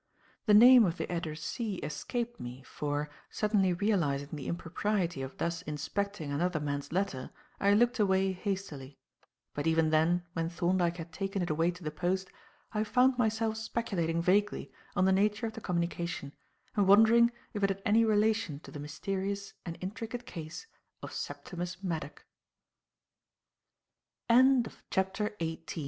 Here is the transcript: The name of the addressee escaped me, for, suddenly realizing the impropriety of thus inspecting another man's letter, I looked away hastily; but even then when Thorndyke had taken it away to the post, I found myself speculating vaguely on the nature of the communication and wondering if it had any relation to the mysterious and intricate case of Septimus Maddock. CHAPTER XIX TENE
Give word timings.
The 0.47 0.55
name 0.55 0.83
of 0.83 0.97
the 0.97 1.05
addressee 1.11 1.75
escaped 1.83 2.39
me, 2.39 2.63
for, 2.63 3.07
suddenly 3.29 3.71
realizing 3.71 4.29
the 4.33 4.47
impropriety 4.47 5.21
of 5.21 5.37
thus 5.37 5.61
inspecting 5.61 6.31
another 6.31 6.59
man's 6.59 6.91
letter, 6.91 7.29
I 7.59 7.75
looked 7.75 7.99
away 7.99 8.31
hastily; 8.33 8.97
but 9.53 9.67
even 9.67 9.91
then 9.91 10.23
when 10.33 10.49
Thorndyke 10.49 10.97
had 10.97 11.13
taken 11.13 11.43
it 11.43 11.51
away 11.51 11.69
to 11.69 11.83
the 11.83 11.91
post, 11.91 12.31
I 12.73 12.83
found 12.83 13.19
myself 13.19 13.57
speculating 13.57 14.23
vaguely 14.23 14.71
on 14.95 15.05
the 15.05 15.11
nature 15.11 15.45
of 15.45 15.53
the 15.53 15.61
communication 15.61 16.33
and 16.75 16.87
wondering 16.87 17.31
if 17.53 17.61
it 17.61 17.69
had 17.69 17.83
any 17.85 18.03
relation 18.03 18.59
to 18.61 18.71
the 18.71 18.79
mysterious 18.79 19.53
and 19.67 19.77
intricate 19.81 20.25
case 20.25 20.65
of 21.03 21.13
Septimus 21.13 21.83
Maddock. 21.83 22.25
CHAPTER 24.89 25.35
XIX 25.39 25.61
TENE 25.67 25.77